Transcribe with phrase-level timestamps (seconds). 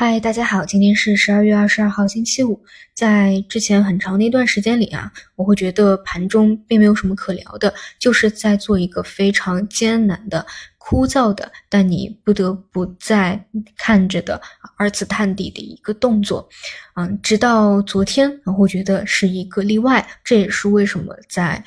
[0.00, 2.62] 嗨，大家好，今天是十二月二十二号，星期五。
[2.94, 10.46] 在之前很长的一段时间里啊，我会觉得盘中并没有什么可聊的，就是在做一个非常艰难的、
[10.78, 13.44] 枯燥的，但你不得不在
[13.76, 14.40] 看着的
[14.76, 16.48] 二次探底的一个动作。
[16.94, 20.08] 嗯，直到昨天，我会觉得是一个例外。
[20.22, 21.60] 这也是为什么在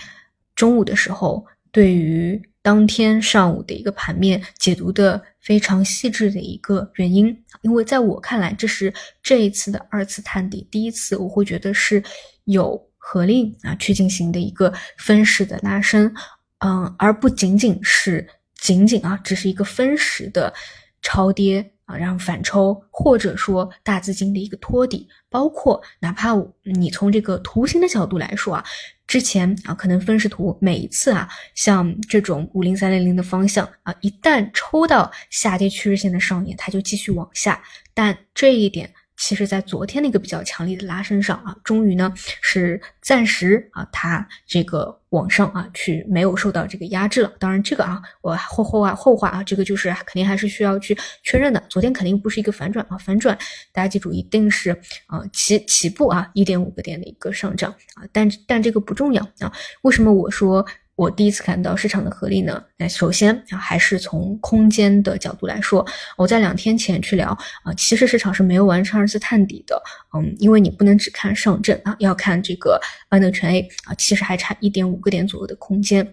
[0.55, 5.21] 中午的时候，对于当天上午的一个盘面解读的。
[5.41, 8.93] 非常细致的一个原因，因为在我看来，这是
[9.23, 12.01] 这一次的二次探底，第一次我会觉得是
[12.43, 16.13] 有合力啊去进行的一个分时的拉升，
[16.59, 18.29] 嗯，而不仅仅是
[18.59, 20.53] 仅仅啊只是一个分时的
[21.01, 28.63] 超跌啊，然后反抽，或者说大资金的一个托底，包括哪怕你从这个图形的角度来说啊。
[29.11, 37.61] 之前啊，可能分时图每一次啊，像这种五零三零零的方向啊，一旦抽到下跌趋势线的上沿，它就继续往下。
[37.93, 38.89] 但这一点。
[39.21, 47.31] 其实，在昨天那个比较强力的拉升上啊，终于呢是暂时啊，它这个往上啊去没有受到这个压制了。
[47.37, 51.63] 当然，这个啊，我后后话后话啊，这个就是肯定还是需要去确认的。
[51.69, 53.37] 昨天肯定不是一个反转啊，反转
[53.71, 54.71] 大家记住，一定是
[55.05, 59.53] 啊起起步啊一点五个点的一个上涨啊，但但这个不重要啊。
[59.83, 60.65] 为什么我说？
[61.01, 65.83] 我第一次看到市场的合力呢，那首先啊，还是从空间的角度来说，
[66.15, 69.81] 我在两天前去聊啊，其实市场是没有完成二次探底的，
[70.15, 72.79] 嗯，因为你不能只看上证啊，要看这个
[73.09, 76.07] 万德全 A 啊，其实还差一点五个点左右的空间，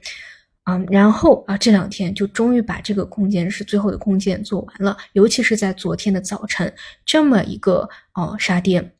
[0.64, 6.72] 嗯，然后啊，这两天就终于把这个空间是最后的空间做完了，尤其是在昨天的早晨
[7.04, 8.90] 这么一个哦杀跌，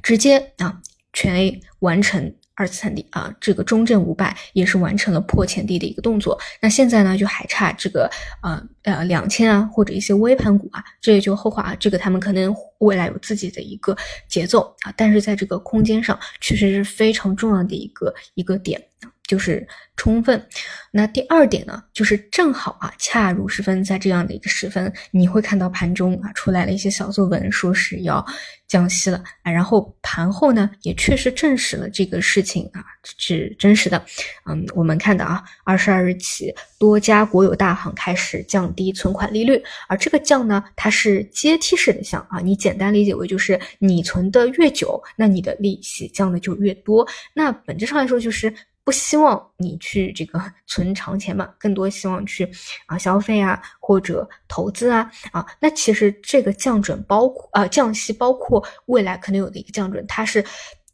[0.00, 0.80] 直接啊
[1.12, 2.32] 全 A 完成。
[2.54, 6.38] 二次探底啊，这个中证五百也是完成了破前低的一个动作。
[6.60, 8.10] 那现在呢，就还差这个
[8.42, 11.76] 呃呃两千啊，或者一些微盘股啊，这也就后话啊。
[11.78, 13.96] 这个他们可能未来有自己的一个
[14.28, 18.80] 节奏啊，但是在这个空间上，确实是非常重要的一个一个点。
[19.26, 20.46] 就是充分，
[20.90, 28.24] 那第二点呢，就是正好啊，恰如时分，在这样的一个时分，你会看到盘中啊出来了一些小作文，说是要
[28.68, 32.84] 降息了啊，然后盘后呢也确实证实了这个事情啊
[33.18, 34.04] 是真实的。
[34.46, 47.06] 嗯，我们看到啊，二十二日起，多家国有大行开始降低存款利率，而这个降呢，它是阶梯式的降啊，你简单理解为就是你存的越久，那你的利息降的就越多。
[47.32, 48.52] 那本质上来说就是。
[48.84, 52.48] 不希望你去这个 存长钱嘛，更多希望去
[52.86, 60.44] 啊消费啊或者投资啊啊，那其实这个降准包括啊降息，包括未来可能有的一个降准，它是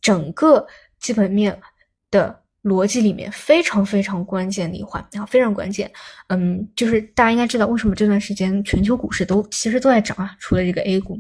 [0.01, 0.65] 整个
[1.01, 1.61] 基本面
[2.11, 5.91] 的逻辑里面非常非常关键的一环啊，非常关键。
[6.29, 11.19] 嗯，就是大家应该知道为什么这段时间全球股市都其实都在涨啊，除了这个 A 股。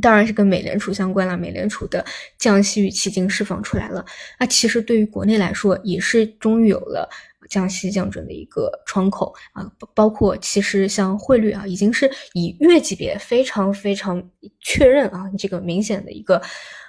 [0.00, 2.04] 当然是跟美联储相关了，美联储的
[2.38, 4.04] 降息预期已经释放出来了。
[4.40, 7.08] 那其实对于国内来说，也是终于有了
[7.48, 9.70] 降息降准的一个窗口啊。
[9.94, 14.22] 包括其实像汇率啊，已经是以月级别非常非常
[14.60, 16.40] 确认啊，这个明显的一个，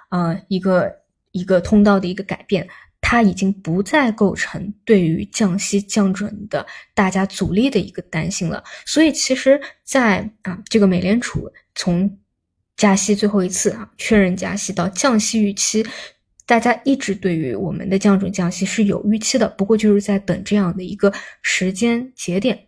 [0.09, 0.89] 呃，一个
[1.31, 2.67] 一个通道的一个改变，
[3.01, 8.63] 它已经不再构成对于降息降准的大家阻力的一个担心了。
[8.85, 12.17] 所以其实，在啊这个美联储从
[12.75, 15.85] 加息最后一次啊，确认加息到降息预期，
[16.45, 22.59] 大家一直对于我们的降准降息是有预期的，不过就是在等这样的一个时间节点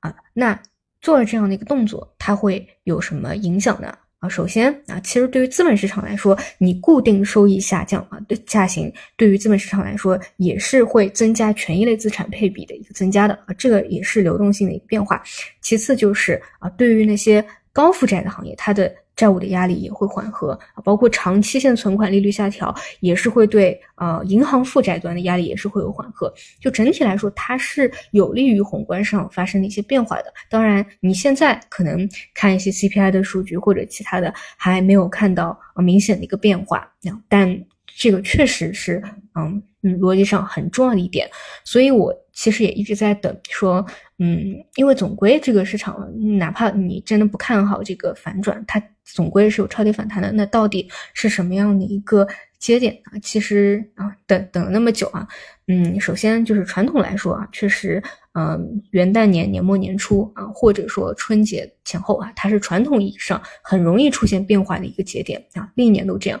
[0.00, 0.14] 啊。
[0.32, 0.60] 那
[1.00, 3.92] 做了这样的一个动作，它会有什么影响呢？
[4.20, 15.22] 啊，首先啊，其实对于资本市场来说，你固定收益下降啊，对下行，对于资本市场来说也是会增加权益类资产配比的一个增加的啊，这个也是流动性的一个变化。
[15.60, 26.32] 其次就是啊，对于那些高负债的行业，它的债务的压力也会缓和，包括长期限存款利率下调，也是会对呃银行负债端的压力也是会有缓和。
[26.60, 30.32] 就整体来说，它是有利于宏观上发生的一些变化的。
[30.50, 36.90] 当然，你现在可能看一些 CPI 的数据或者其他的，还没有看到呃明显的一个变化，
[37.28, 37.64] 但
[37.96, 39.02] 这个确实是
[39.34, 41.28] 嗯嗯逻辑上很重要的一点。
[41.62, 43.84] 所以我其实也一直在等说。
[44.18, 46.08] 嗯，因为总归这个市场，
[46.38, 50.30] 哪怕你真的不看好这个反转，它总归是有超跌反弹的。
[50.30, 52.24] 那到底是什么样的一个
[52.60, 53.18] 节点呢？
[53.20, 55.26] 其实啊，等等了那么久啊，
[55.66, 58.00] 嗯，首先就是传统来说啊，确实，
[58.34, 66.40] 嗯，元旦年年末年初啊，或者说春节前后啊，它是传统意义上很容易出现变化的一个节点啊，历年都这样。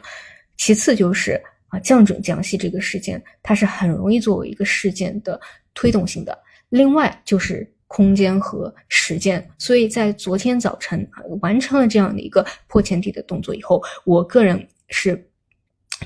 [0.56, 5.40] 其次就是啊，降准降息这个事件，它是很容易作为一个事件的
[5.74, 6.38] 推动性的。
[6.70, 11.08] 另外就是空间和时间，所以在昨天早晨
[11.40, 15.28] 完成了这样的一个破前底的动作以后，我个人是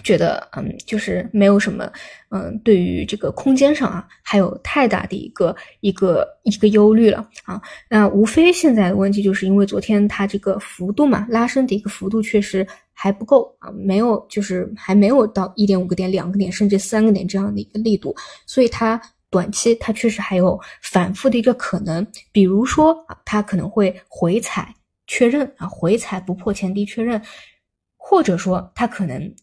[0.05, 1.91] 觉得，嗯，就是没有什么，
[2.29, 7.59] 嗯，对于这个空间上啊，还有太大的一个一个一个忧虑了啊。
[7.88, 18.14] 那无非现在的问题就是因为昨天它这个幅度嘛，拉升的一个幅度确实还不够啊，没有就是还没有到一点五个点、两个点甚至三个点这样的一个力度，
[18.44, 19.00] 所以它。
[19.30, 24.75] 短期它确实还有反复的一个可能，比如说啊，它可能会回踩
[25.06, 27.20] 确认啊，回踩不破前低确认，
[27.96, 29.34] 或者说它可能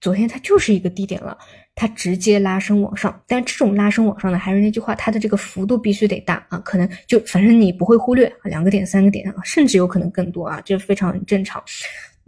[0.00, 1.36] 昨天它就是一个低点了，
[1.74, 3.20] 它直接拉升往上。
[3.26, 11.62] 但这种拉升往上呢，还是那句话，它的这个幅度必须得大啊，可能就反正你不会忽略两个点、三个点啊，甚至有可能更多啊，这非常正常。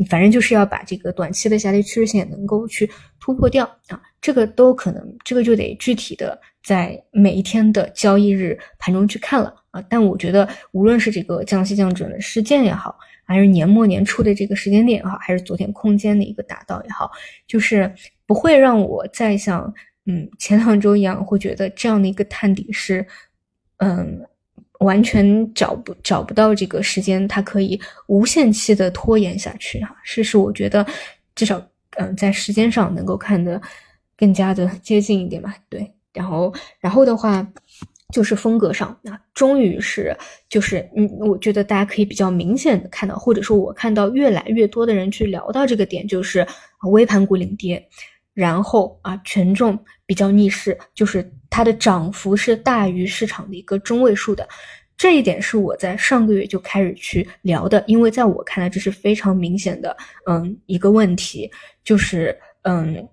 [0.01, 9.83] 你反正就是要把这个短期的下跌趋势线能够去突破掉啊，这个都可能，这个就得具体的在每一天的交易日盘中去看了啊。
[9.91, 12.97] 但我觉得，无论是这个降息降准的事件也好，
[13.27, 17.11] 还是年末年初的这个时间点也好，还是昨天空间的一个达到也好，
[17.49, 17.93] 就是
[18.25, 19.75] 不会让我再像
[20.07, 23.05] 嗯前两周一样，会觉得这样的一个探底是
[23.79, 24.25] 嗯。
[24.79, 29.97] 完全找不找不到这个时间，它可以无限期的拖延下去哈。
[30.03, 30.87] 是是，我觉得
[31.35, 31.61] 至少
[31.97, 33.61] 嗯，在时间上能够看得
[34.17, 35.55] 更加的接近一点吧。
[35.69, 37.47] 对，然后然后的话
[38.13, 40.17] 就是风格上，那终于是
[40.49, 46.47] 就是嗯，我觉得大家可以比较明显的看到，或者说我看到越来越多的人去聊到这个点，就是
[46.91, 47.89] 微盘股领跌。
[48.33, 49.77] 然后啊，权重
[50.07, 54.49] 比较逆势，就是它的涨幅是大于市场的一个中位数的，
[54.97, 59.97] 这一点是我在上个月就开始去聊的，因为在我看来这是非常明显的，
[60.27, 61.51] 嗯，一个问题
[61.83, 63.09] 就是嗯，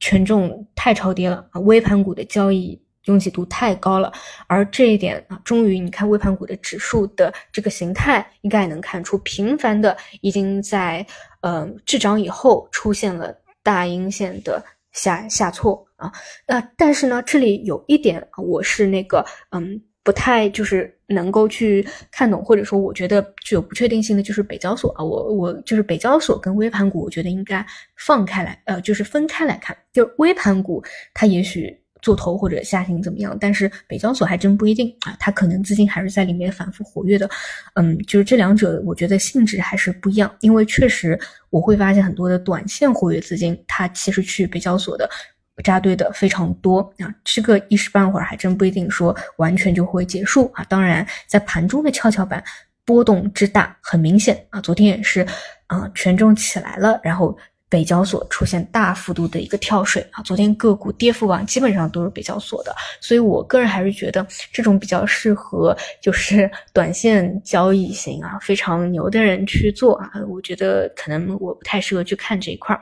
[0.00, 4.12] 权重太超跌了啊，微盘股的交易拥挤度太高了，
[4.46, 11.06] 而这一点啊，终于你看微盘股的指数的这个形态，应该也能看出，频繁的已经在
[11.42, 13.36] 嗯滞涨以后出现了。
[13.66, 14.64] 大阴线的
[14.96, 16.12] 下下挫啊，
[16.48, 27.64] 那但是呢，这里有一点我是那个嗯不太就是能够去看懂，或者说我觉得具有不确定性的，就是北交所啊，我我就是北交所跟微盘股，我觉得应该
[27.96, 30.82] 放开来，呃，就是分开来看，就微盘股
[31.14, 31.80] 它也许。
[32.06, 33.36] 做头或者下行怎么样？
[33.40, 37.28] 但是北交所还真不一定啊，它可能资金还是在里面反复活跃的。
[37.74, 40.32] 嗯，就是这两者，我觉得性质还是不一样。
[40.38, 41.18] 因为确实
[41.50, 45.10] 我会发现很多的短线活跃资金，它其实去北交所的
[45.64, 47.12] 扎堆的非常多啊。
[47.24, 50.62] 这个一时半会儿还真不一定说完全就会结束啊。
[50.68, 52.40] 当然，在盘中的跷跷板
[52.84, 54.60] 波动之大很明显啊。
[54.60, 55.26] 昨天也是
[55.66, 57.36] 啊，权重起来了，然后。
[57.76, 72.80] 北交所出现大幅度的一个跳水啊，昨天个股跌幅榜基本上都是北交所的，所以我个人还是觉得这种比较适合就是 短线交易型啊，非常牛的人去做啊，我觉得可能我不太适合去看这一块儿。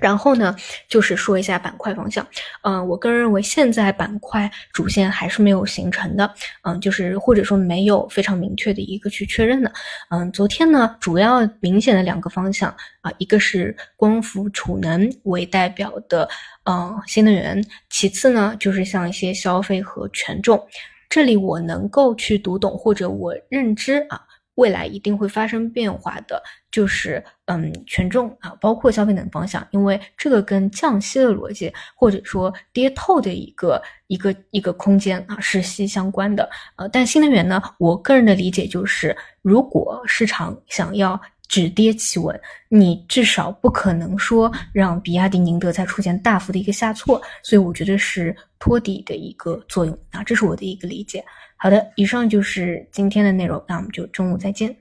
[0.00, 0.54] 然后呢，
[0.88, 2.26] 就是说一下板块方向。
[2.62, 6.32] 嗯，我个人认为现在板块主线还是没有形成的。
[6.62, 9.72] 嗯，就是或者说没有非常明确的一个去确认的。
[10.10, 12.68] 嗯，昨天呢，主要明显的两个方向
[13.00, 16.28] 啊，一个是光伏储能为代表的，
[16.64, 20.64] 嗯，新能源；其次呢，就是像一些消费和权重。
[21.08, 24.20] 这里我能够去读懂或者我认知啊。
[24.58, 36.50] 未来一定会发生变化的，就是嗯，权重啊，包括消费等方向，因为这个跟降息的逻辑，或者说跌透的一个一个一个空间啊，是息息相关的。
[36.74, 51.24] 呃，但新能源呢，我个人的理解就是，如果市场想要止跌企稳，你至少不可能说让比亚迪、宁德再出现大幅的一个下挫，所以我觉得是托底的一个作用啊，这是我的一个理解。
[51.60, 54.76] 好的，以上就是今天的内容，那我们就中午再见。